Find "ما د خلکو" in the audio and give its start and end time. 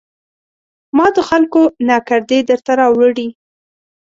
0.97-1.61